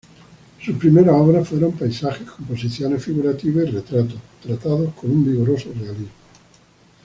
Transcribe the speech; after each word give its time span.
Sus 0.59 0.77
primeras 0.77 1.15
obras 1.15 1.47
fueron 1.47 1.73
paisajes, 1.73 2.27
composiciones 2.31 3.05
figurativas 3.05 3.67
y 3.67 3.69
retratos, 3.69 4.17
tratados 4.41 4.95
con 4.95 5.11
un 5.11 5.23
vigoroso 5.23 5.71
realismo. 5.79 6.07